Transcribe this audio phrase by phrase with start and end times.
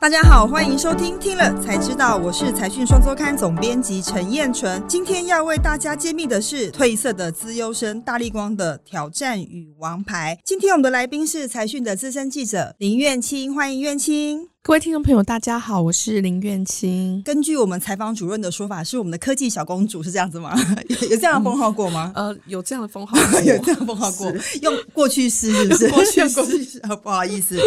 [0.00, 4.82] 大家好，欢迎收听《听了才知道》，我是财讯双周刊总编辑陈燕纯。
[4.88, 10.38] 今天要为大家揭秘的是褪色的资优生大力光的挑战与王牌。
[10.42, 14.49] 今天我们的来宾是财讯的资深记者林苑清，欢迎苑清。
[14.62, 17.22] 各位听众朋友，大家好，我是林苑清。
[17.24, 20.54] 根据我们采访主任的说法，是我们的科技小公主，是这样子吗？
[21.10, 22.12] 有这样的封号过吗？
[22.14, 24.30] 呃，有这样的封号， 有这样封号过，
[24.60, 25.88] 用过去式是不是？
[26.34, 27.58] 过去式，不好意思。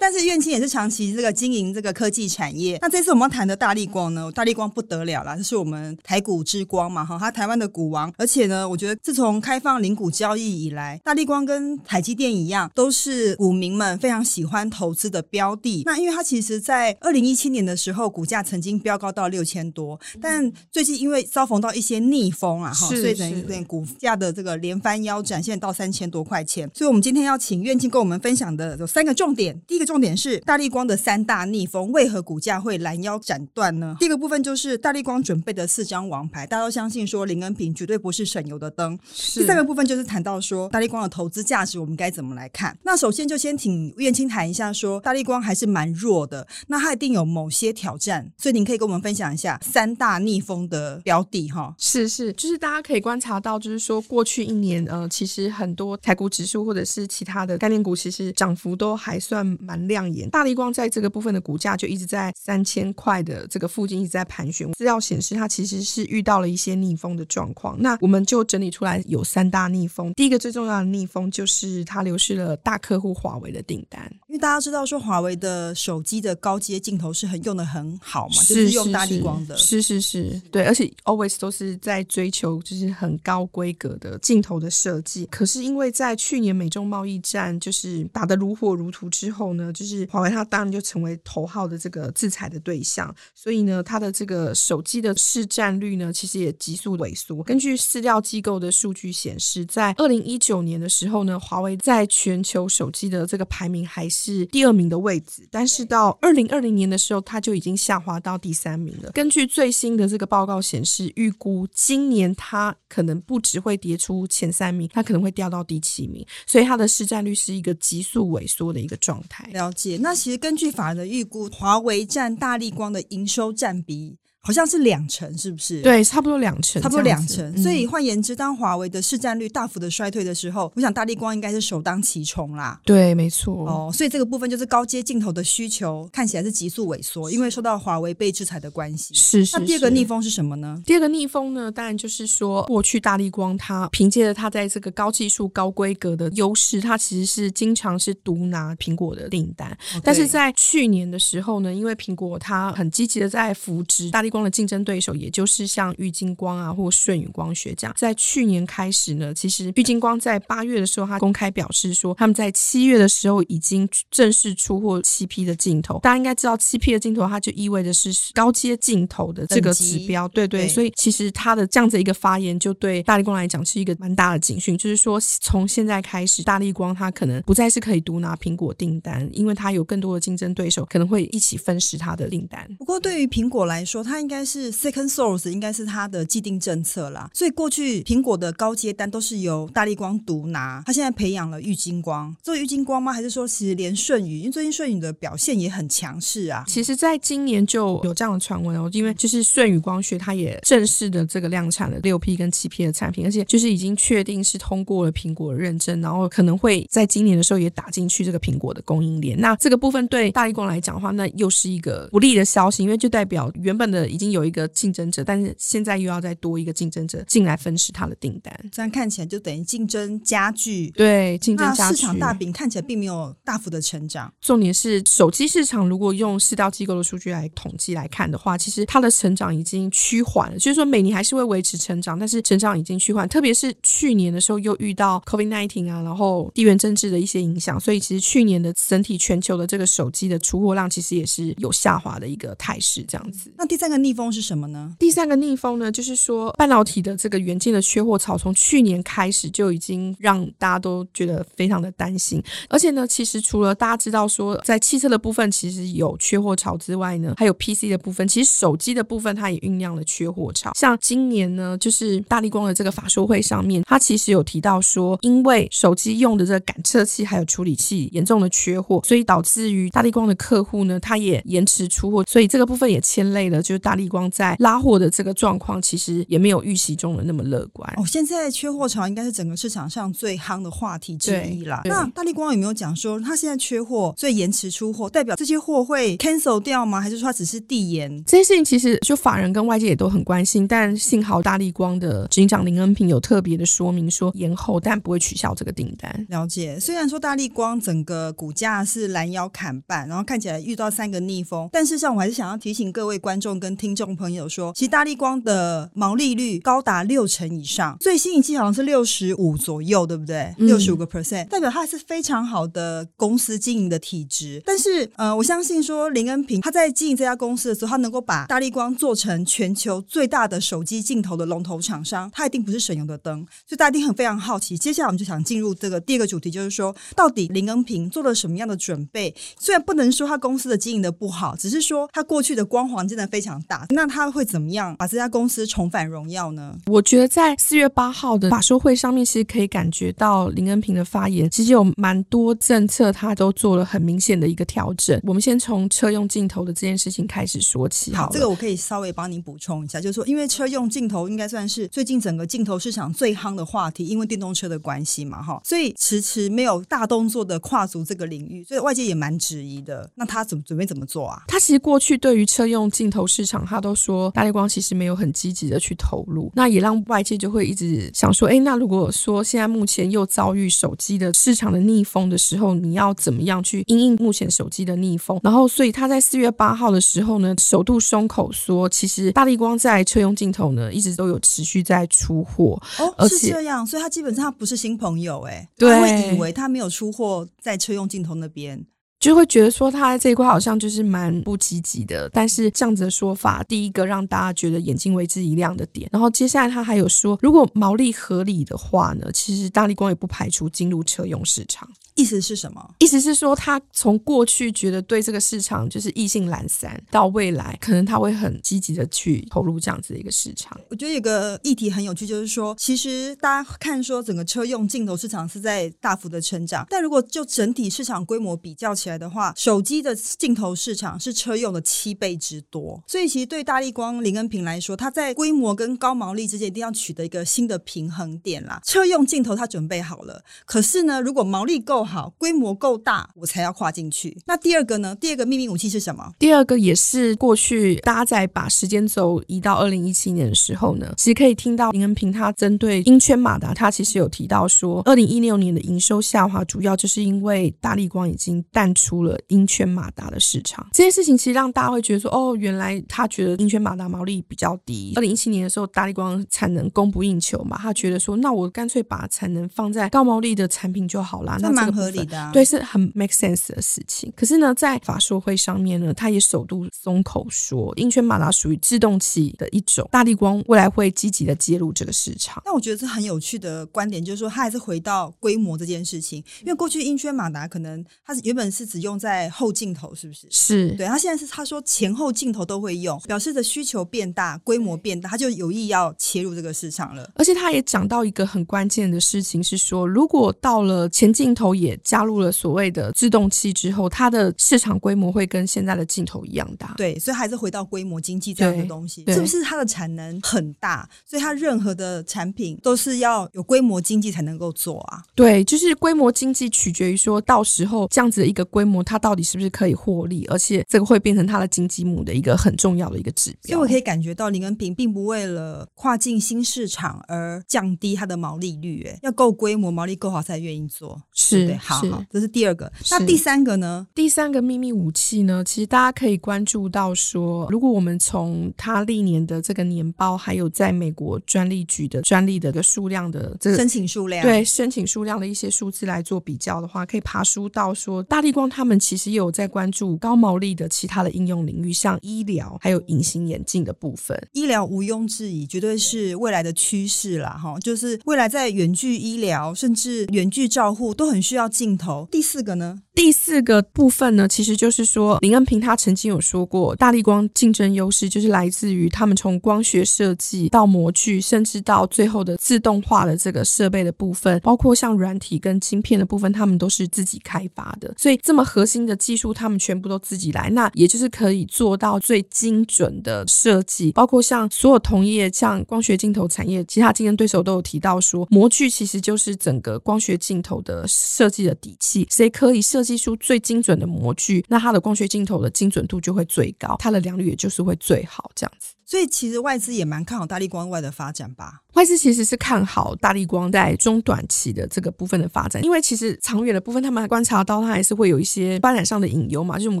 [0.00, 2.78] 但是苑清也是长期这个经营这个科技产业。
[2.80, 4.32] 那这次我们要谈的大力光呢？
[4.32, 8.10] 大力光不得了啦，这是我们台股之光嘛，哈，它台湾的股王。
[8.16, 15.82] 而且呢，我觉得自从开放零股交易以来，大力光跟台积电一样，都是股民们非常喜欢投资的标的。
[15.84, 26.68] 那因为它其实在二零一七年的时候，股价曾经飙高到六千多，但最近因为遭逢到一些逆风啊，哈，所以等于股价的这个连番腰斩，现在到三千多块钱。
[26.74, 29.60] 所以我们今天要请苑静跟我们分享的有三个重点。
[29.66, 33.96] 第一个重点是大力光的三大逆风，为何股价会拦腰斩断呢？
[33.98, 38.98] 第一个部分就是大力光准备的四张王牌，大家都相信说林恩平绝对不是省油的灯。
[39.34, 42.76] 第三个部分就是谈到说大力光的投资价值，我们该怎么来看？
[42.82, 46.27] 那首先就先请苑青谈一下，说大力光还是蛮弱的。
[46.66, 51.74] 那它一定有某些挑战，所以您可以跟我们分享一下三大逆风的标的哈。
[51.78, 60.28] 是是，就是大家可以观察到，就是说过去一年，呃，其实很多台股指数或者是其他的概念股，其实涨幅都还算蛮亮眼。
[60.30, 64.72] 大力光在这个部分的股价就一直在三千块的这个附近一直在盘旋。
[64.72, 67.76] 资料显示，它其实是遇到了一些逆风的状况。
[67.80, 70.12] 那我们就整理出来有三大逆风。
[70.14, 85.26] 第一个最重要的逆风就是它流失了大客户华为的订单，因为大家知道说华为的手机的高阶镜头是很用的很好嘛，就是用大力光的，是是是，对，而且 always 都是在追求就是很高规格的镜头的设计。
[85.26, 97.42] 可是因为在去年美中贸易战就是打得如火如荼之后呢，就是华为它当然就成为头号的这个制裁的对象，所以呢，它的这个手机的市占率呢，其实也急速萎缩。
[97.42, 109.10] 根据饲料机构的数据显示，在二零一九年的时候呢，华为在全球手机的这个排名还是第二名的位置，但是到二零二零年的时候，它就已经下滑到第三名了。
[109.12, 119.48] 根据最新的这个报告显示，预估今年它可能不只会跌出前三名，它可能会掉到第七名，所以它的市占率是一个急速萎缩的一个状态。
[119.52, 119.98] 了解。
[120.00, 124.16] 那其实根据法人的预估，华为占大力光的营收占比。
[124.40, 125.82] 好像是两成，是不是？
[125.82, 127.56] 对，差不多两成，差不多两成。
[127.62, 132.80] 所以换言之，当华为的市占率大幅的衰退的时候，我想大力光应该是首当其冲啦。
[132.84, 133.66] 对，没错。
[133.68, 139.12] 哦，所以这个部分就是高阶镜头的需求看起来是急速萎缩，因为受到华为被制裁的关系。
[139.14, 139.58] 是是。
[139.58, 140.80] 那第二个逆风是什么呢？
[140.86, 149.76] 第二个逆风呢，当然就是说，过去大力光它凭借着它在这个高技术、高规格的优势，它其实是经常是独拿苹果的订单。
[150.02, 155.08] 但是在去年的时候呢，因为苹果它很积极的在扶植大力光的竞争对手。
[155.18, 165.98] 也就是像玉金光啊，或顺宇光学这样，在去年开始呢，其实玉金光在八月的时候，他公开表示说，他们在七月的时候已经正式出货七 P 的镜头。
[166.00, 170.68] 大家应该知道，七 P 的镜头，它就意味着是高阶镜头的这个指标，对对。
[170.68, 182.68] 所以其实他的这样子一个发言，就对大力光来讲是一个蛮大的警讯，就是说从现在开始，大力光它可能不再是可以独拿苹果订单，因为它有更多的竞争对手可能会一起分食它的订单。
[182.78, 185.08] 不过对于苹果来说，它应该是 second。
[185.08, 190.82] Source 应该是它的既定政策啦，所以过去苹果的高阶单都是由大力光独拿。
[190.84, 193.10] 他现在培养了郁金光，做郁金光吗？
[193.10, 194.40] 还是说其实连顺宇？
[194.40, 196.62] 因为最近顺宇的表现也很强势啊。
[196.68, 209.40] 其实，在今年就有这样的传闻哦，因为就是顺宇光学，它也正式的这个量产了六 P 跟七 P 的产品，而且就是已经确定是通过了苹果认证，然后可能会在今年的时候也打进去这个苹果的供应链。
[209.40, 220.90] 那这个部分对大力光来讲的话，那又是一个不利的消息，因为就代表原本的已经有一个竞争者，但是现在又要再多一个竞争者进来分食他的订单，这样看起来就等于竞争加剧。
[220.90, 221.96] 对，竞争加剧。
[221.96, 224.32] 市场大饼看起来并没有大幅的成长。
[224.40, 230.58] 重点是手机市场，如果用市调机构的数据来统计来看的话，其实它的成长已经趋缓了。
[230.58, 233.28] 就是说每年还是会维持成长，但是成长已经趋缓。
[233.28, 243.04] 特别是去年的时候又遇到 COVID nineteen 啊，然后地缘政治的一些影响，所以其实去年的整体全球的这个手机的出货量其实也是有下滑的一个态势。
[243.08, 243.52] 这样子。
[243.56, 244.94] 那第三个逆风是什么呢？
[244.98, 252.42] 第三个逆风呢，就是说半导体的这个元件的缺货潮，从去年开始就已经让大家都觉得非常的担心。
[252.68, 260.72] 而且呢，其实除了大家知道说在汽车的部分其实有缺货潮之外呢，还有 PC 的部分，其实手机的部分它也酝酿了缺货潮。
[260.74, 277.90] 像今年呢，就是大力光的这个法说会上面，它其实有提到说，因为手机用的这个感测器还有处理器严重的缺货，所以导致于大力光的客户呢，他也延迟出货，所以这个部分也牵累了，就是大力光在拉货的这个状况，其实也没有预期中的那么乐观。
[277.96, 281.80] 哦，现在缺货潮应该是整个市场上最夯的话题之一啦。
[281.86, 287.00] 那大力光有没有讲说，他现在缺货，所以延迟出货，代表这些货会 cancel 掉吗？
[287.00, 288.14] 还是说他只是递延？
[288.26, 296.26] 这件事情其实就法人跟外界也都很关心，但幸好大力光的执行长林恩平有特别的说明说延后，但不会取消这个订单。
[296.28, 310.52] 了解，虽然说大力光整个股价是拦腰砍半，然后看起来遇到三个逆风，但事实上我还是想要提醒各位观众跟听众朋友说，其实大力光的毛利率高达六成以上，最新一期好像是六十五左右，对不对？
[310.58, 314.60] 嗯六十五个 percent，代表它是非常好的公司经营的体质。
[314.66, 324.76] 但是呃，我相信说林恩平他在经营这家公司的时候，他能够把大力光做成全球最大的手机镜头的龙头厂商，他一定不是省油的灯，所以大家一定很非常好奇。
[324.76, 329.34] 接下来我们就想进入这个第二个主题，就是说到底林恩平做了什么样的准备？
[329.60, 333.86] 虽然不能说他公司的经营的不好，只是说他过去的光环真的非常大。
[333.90, 336.76] 那他会怎么样把这家公司重返荣耀呢？
[336.86, 345.20] 我觉得在四月八号的法说会上面，其实可以感觉到林恩平的发言，其实有蛮多政策他都做了很明显的一个调整。
[345.22, 348.30] 我们先从车用镜头的这件事情开始说起好了。
[348.32, 360.08] 这个我可以稍微帮您补充一下，就是说，因为车用镜头应该算是最近整个镜头市场最夯的话题，因为电动车的关系嘛，哈，所以迟迟没有大动作的跨足这个领域，所以外界也蛮质疑的。
[360.14, 361.42] 那他怎么准备怎么做啊？
[361.46, 375.40] 他其实过去对于车用镜头市场，他都说大力光其实没有很积极的去投入，那也让外界就会一直想说，哎，那如果说现在目前又遭遇手机的市场的逆风的时候，你要怎么样去因应目前手机的逆风？
[375.42, 382.80] 然后，所以他在四月八号的时候呢，首度松口说，其实大力光在车用镜头呢一直都有持续在出货，
[383.16, 388.84] 哦，是这样，所以他基本上他不是新朋友、哎，对他会以为他没有出货在车用镜头那边。
[389.20, 401.88] 就会觉得说他在这一块好像就是蛮不积极的，但是这样子的说法，第一个让大家觉得眼睛为之一亮的点，然后接下来他还有说，如果毛利合理的话呢，其实大力光也不排除进入车用市场。
[402.14, 402.94] 意思是什么？
[402.98, 410.76] 意思是说，他从过去觉得对这个市场就是意兴懒散，到未来可能他会很积极的去投入这样子的一个市场。
[410.90, 423.02] 我觉得有个议题很有趣，就是说，其实大家看说整个车用镜头市场是在大幅的成长，但如果就整体市场规模比较起来来的话，手机的镜头市场是车用的七倍之多。
[423.06, 428.80] 所以其实对大力光、林恩平来说，它在规模跟高毛利之间一定要取得一个新的平衡点啦。
[428.84, 434.36] 车用镜头它准备好了，可是呢，如果毛利够好，规模够大，我才要跨进去。
[434.46, 435.14] 那第二个呢？
[435.14, 436.32] 第二个秘密武器是什么？
[436.38, 450.86] 第二个也是过去大家在把时间轴移到二零一七年的时候呢，其实可以听到林恩平他针对英圈马达，他其实有提到说，二零一六年的营收下滑，主要就是因为大力光已经淡出了英圈马达的市场。
[450.92, 455.12] 这件事情其实让大家会觉得说，哦，原来他觉得英圈马达毛利比较低。
[455.16, 461.56] 二零一七年的时候，大力光产能供不应求嘛，他觉得说，那我干脆把产能放在高毛利的产品就好啦。
[461.60, 462.50] 那蛮合理的、啊。
[462.52, 464.32] 对，是很 make sense 的事情。
[464.36, 472.62] 可是呢，在法说会上面呢，他也首度松口说，英圈马达属于制动器的一种，大力光未来会积极的介入这个市场。
[472.64, 476.42] 那我觉得这很有趣的观点，就是说，他还是回到规模这件事情。
[476.62, 480.48] 因为过去英圈马达可能它是原本是只用在后镜头，是不是？
[480.50, 487.30] 是对，他现在是他说前后镜头都会用，表示着需求变大，规模变大，他就有意要切入这个市场了。
[487.34, 496.94] 而且他也讲到一个很关键的事情，是说，如果到了前镜头也加入了所谓的自动器之后，它的市场规模会跟现在的镜头一样大。
[496.96, 505.22] 对，所以还是回到规模经济这样的东西，是不是它的产能很大，所以它任何的产品都是要有规模经济才能够做啊？
[505.34, 513.70] 对，就是规模经济取决于说到时候这样子的一个规模，它到底是不是可以获利，而且这个会变成它的经济母的一个很重要的一个指标。
[513.70, 521.20] 所以我可以感觉到林恩平并不为了跨境新市场而降低它的毛利率，哎，要够规模，毛利够好才愿意做。
[521.34, 521.76] 是对？
[521.76, 522.92] 好好，这是第二个。
[523.10, 524.06] 那第三个呢？
[524.14, 544.36] 第三个秘密武器呢，其实大家可以关注到说，如果我们从它历年的这个年报，还有在美国专利局的专利的个数量的这个申请数量，对申请数量的一些数字来做比较的话，可以爬书到说，大力光他们其实也有在关注高毛利的其他的应用领域，像医疗还有隐形眼镜的部分。
[544.52, 552.28] 医疗毋庸置疑，绝对是未来的趋势啦，哈，就是未来在远距医疗甚至远距照护都很需要镜头。
[552.30, 553.02] 第四个呢？
[553.18, 568.14] 第四个部分呢，其实就是说，林恩平他曾经有说过，大力光竞争优势就是来自于他们从光学设计到模具，甚至到最后的自动化的这个设备的部分，包括像软体跟晶片的部分，他们都是自己开发的。
[568.16, 588.97] 所以这么核心的技术，他们全部都自己来，那也就是可以做到最精准的设计，包括像所有同业，像光学镜头产业，其他竞争对手都有提到说，模具其实就是整个光学镜头的设计的底气，谁可以设技术最精准的模具，那它的光学镜头的精准度就会最高，它的良率也就是会最好，这样子。
[589.08, 591.80] 所以其实外资也蛮看好大力光外的发展吧。
[591.94, 599.76] 外资其实是看好大力光在中短期的这个部分的发展，因为其实长远的部分，他们还观察到它还是会有一些发展上的隐忧嘛。
[599.76, 600.00] 就是我们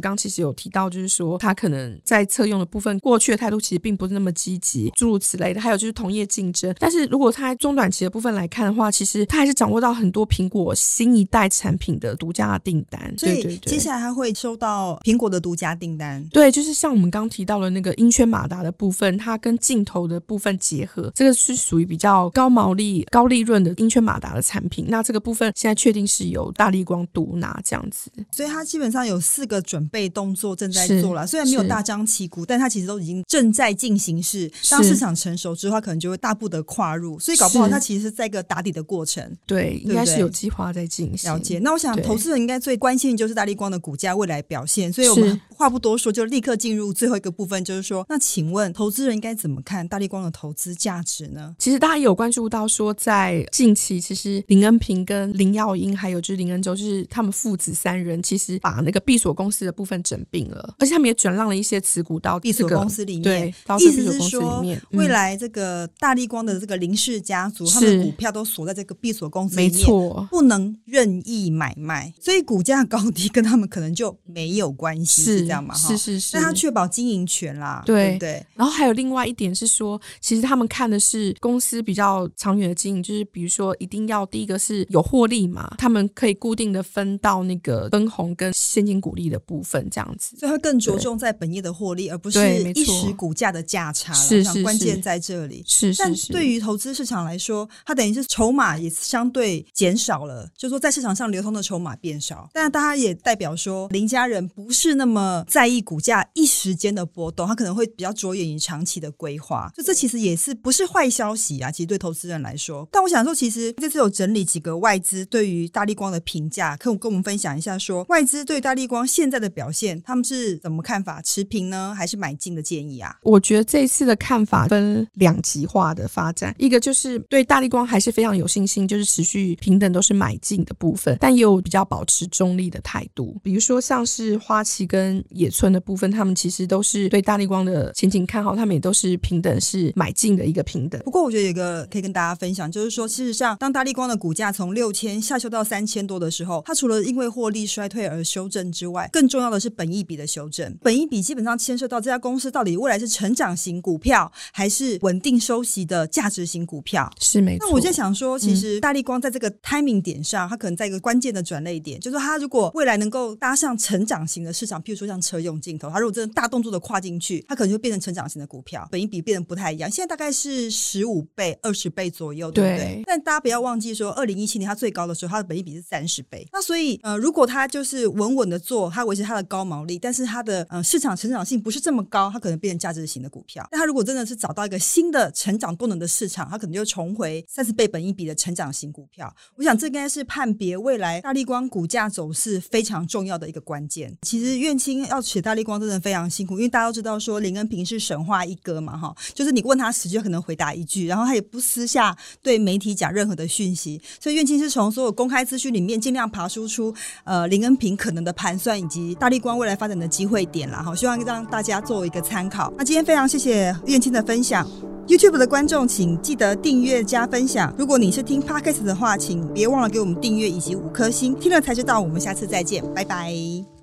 [0.00, 5.60] 刚刚其实有提到，就是说它可能在测用的部分，过去的态度其实并不是那么积极，诸如此类的。
[5.60, 13.12] 还有就是同业竞争，但是如果它在中短期的部分来看的话，其实它还是掌握到很多苹果新一代产品的独家的订单。
[13.16, 16.22] 所以接下来它会收到苹果的独家订单。
[16.30, 24.86] 对，就是像我们刚提到的那个英圈马达的部分，它跟镜头的部分结合，这个是属于比较高毛利、高利润的英圈马达的产品。
[24.88, 31.26] 那这个部分现在确定是由大力光独拿这样子，所以它基本上有四个准备动作正在做了。
[31.26, 34.50] 虽然没有大张旗鼓，但它其实都已经正在进行式。
[34.70, 37.18] 当市场成熟之后，它可能就会大步的跨入。
[37.18, 39.36] 所以搞不好它其实是在一个打底的过程。
[39.46, 41.30] 对，应该是有计划在进行。
[41.30, 41.58] 了解。
[41.58, 44.92] 那我想投资人应该最关心的就是大力光的股价未来表现。
[44.92, 51.54] 所以我们话不多说，就立刻进入最后一个部分，就是说，那请问投资人应该怎么看大力光的投资价值呢？
[51.58, 63.22] 其实大家有关注到说，在近期，其实林恩平跟林耀英，还有就是林恩洲，就是他们父子三人，其实把那个闭锁公司的部分整并了，而且他们也转让了一些持股到闭锁公司里面。
[63.22, 75.74] 对，意思是说，未来这个大力光的这个林氏家族，他们的股票都锁在这个闭锁公司里面，没错，不能任意买卖，所以股价高低跟他们可能就没有关系，是这样吗？
[75.74, 78.44] 是是是，那他确保经营权啦，对对。
[78.54, 92.38] 然后还有另外一点是说，其实他们看的是公司比较长远的经营，就是比如说一定要第一个是有获利嘛，他们可以固定的分到那个分红跟现金股利的部分，这样子，所以它更着重在本业的获利，而不是
[92.72, 94.12] 一时股价的价差。
[94.12, 95.64] 是是关键在这里。
[95.66, 102.48] 是但对于投资市场来说，它等于是筹码也相对减少了，就说在市场上流通的筹码变少。
[102.52, 109.70] 但大家也代表说，林家人不是那么在意股价一时间的波动，他可能会比较着眼于长期的规划。
[109.76, 111.70] 就这其实也是不是坏消息啊？
[111.70, 121.20] 其实对投资人来说，但我想说，其实这次有整理几个外资对于大力光的评价，可跟我们分享一下，说外资对大力光现在的表现，他们是怎么看法？
[121.22, 123.14] 持平呢，还是买进的建议啊？
[123.22, 133.36] 我觉得这次的看法分两极化的发展，一个就是对大力光还是非常有信心，就是持续平等都是买进的部分，但也有比较保持中立的态度。
[133.42, 141.00] 比如说像是花旗跟野村的部分，他们其实都是对大力光的前景看好，他们也都是平等是买进的一个平等。
[141.02, 150.76] 不过我觉得有一个可以跟大家分享，就是说事实上，当大力光的股价从六千下修到三千多的时候，它除了因为获利衰退而修正之外，更重要的是本益比的修正。
[150.82, 157.66] 本益比基本上牵涉到这家公司到底未来是成长型股票还是稳定收息的价值型股票，是没错。
[157.66, 169.90] 那我就想说，其实大力光在这个 timing 点上，它可能在一个关键的转类点，就是说它如果未来能够搭上成长型的市场，譬如说像车用镜头，它如果真的大动作的跨进去，它可能就变成成长型的股票，本益比变得不太一样。
[169.90, 173.02] 现在大概是十五倍、二十倍左右，对不对？
[173.06, 176.46] 但大家不要忘记说，二零一七年它最高的时候，它的本益比是三十倍。
[176.52, 183.66] 那所以呃，如果它就是稳稳的做，它维持它的高毛利，但是它的呃市场成长性不是这么高，它可能变成价值型的股票。
[183.72, 189.34] 那它如果真的是找到一个新的成长动能的市场，它可能就重回三十倍本益比的成长型股票。
[189.56, 194.16] 我想这应该是判别未来大力光股价走势非常重要的一个关键。
[194.22, 206.94] 其实苑青要写大力光真的非常辛苦，因为大家都知道说林恩平是神话一哥嘛，哈，就是你问他十句可能回答一句，然后他也不私下对媒体讲任何的讯息，所以苑青是从所有公开资讯里面尽量爬输出
[207.24, 212.70] 呃林恩平可能的盘算以及大力光未来发展的机会点啦，哈，希望让大家作为一个参考。
[212.76, 214.68] 那今天非常谢谢苑青的分享。
[215.08, 217.74] YouTube 的观众，请记得订阅加分享。
[217.78, 221.98] 如果你是听 Podcast 的话，请别忘了给我们订阅以及五颗星，听了才知道。
[221.98, 223.77] 我们下次再见，拜拜。